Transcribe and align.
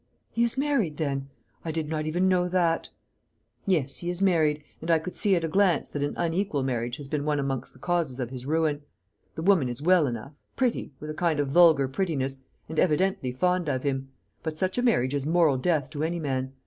"He 0.31 0.43
is 0.43 0.57
married, 0.57 0.97
then? 0.97 1.29
I 1.63 1.69
did 1.71 1.87
not 1.87 2.07
even 2.07 2.27
know 2.27 2.49
that." 2.49 2.89
"Yes, 3.67 3.97
he 3.97 4.09
is 4.09 4.19
married; 4.19 4.63
and 4.81 4.89
I 4.89 4.97
could 4.97 5.13
see 5.13 5.35
at 5.35 5.43
a 5.43 5.47
glance 5.47 5.91
that 5.91 6.01
an 6.01 6.15
unequal 6.17 6.63
marriage 6.63 6.97
has 6.97 7.07
been 7.07 7.23
one 7.23 7.39
among 7.39 7.65
the 7.71 7.77
causes 7.77 8.19
of 8.19 8.31
his 8.31 8.47
ruin. 8.47 8.81
The 9.35 9.43
woman 9.43 9.69
is 9.69 9.79
well 9.79 10.07
enough 10.07 10.33
pretty, 10.55 10.91
with 10.99 11.11
a 11.11 11.13
kind 11.13 11.39
of 11.39 11.49
vulgar 11.51 11.87
prettiness, 11.87 12.39
and 12.67 12.79
evidently 12.79 13.31
fond 13.31 13.69
of 13.69 13.83
him. 13.83 14.09
But 14.41 14.57
such 14.57 14.79
a 14.79 14.81
marriage 14.81 15.13
is 15.13 15.27
moral 15.27 15.59
death 15.59 15.91
to 15.91 16.01
any 16.03 16.19
man. 16.19 16.53